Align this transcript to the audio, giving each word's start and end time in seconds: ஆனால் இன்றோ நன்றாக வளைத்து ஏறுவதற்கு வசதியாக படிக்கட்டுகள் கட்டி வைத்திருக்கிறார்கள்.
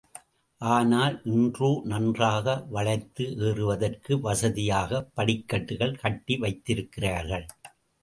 ஆனால் 0.61 1.15
இன்றோ 1.33 1.69
நன்றாக 1.83 2.55
வளைத்து 2.69 3.27
ஏறுவதற்கு 3.49 4.19
வசதியாக 4.19 5.05
படிக்கட்டுகள் 5.13 5.97
கட்டி 6.03 6.37
வைத்திருக்கிறார்கள். 6.37 7.47